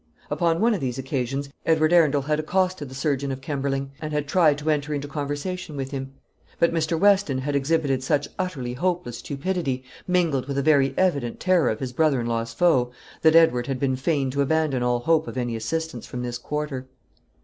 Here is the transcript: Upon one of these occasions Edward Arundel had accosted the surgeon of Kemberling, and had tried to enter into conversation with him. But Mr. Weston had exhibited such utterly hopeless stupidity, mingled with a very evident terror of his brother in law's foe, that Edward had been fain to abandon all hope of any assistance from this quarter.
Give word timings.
Upon 0.31 0.59
one 0.61 0.73
of 0.73 0.81
these 0.81 0.97
occasions 0.97 1.49
Edward 1.63 1.93
Arundel 1.93 2.23
had 2.23 2.39
accosted 2.39 2.89
the 2.89 2.95
surgeon 2.95 3.31
of 3.31 3.39
Kemberling, 3.39 3.91
and 4.01 4.11
had 4.11 4.27
tried 4.27 4.57
to 4.57 4.71
enter 4.71 4.95
into 4.95 5.07
conversation 5.07 5.77
with 5.77 5.91
him. 5.91 6.11
But 6.57 6.73
Mr. 6.73 6.99
Weston 6.99 7.37
had 7.37 7.55
exhibited 7.55 8.01
such 8.01 8.27
utterly 8.39 8.73
hopeless 8.73 9.19
stupidity, 9.19 9.83
mingled 10.07 10.47
with 10.47 10.57
a 10.57 10.63
very 10.63 10.95
evident 10.97 11.39
terror 11.39 11.69
of 11.69 11.79
his 11.81 11.93
brother 11.93 12.19
in 12.19 12.25
law's 12.25 12.51
foe, 12.51 12.89
that 13.21 13.35
Edward 13.35 13.67
had 13.67 13.79
been 13.79 13.95
fain 13.95 14.31
to 14.31 14.41
abandon 14.41 14.81
all 14.81 15.01
hope 15.01 15.27
of 15.27 15.37
any 15.37 15.55
assistance 15.55 16.07
from 16.07 16.23
this 16.23 16.39
quarter. 16.39 16.87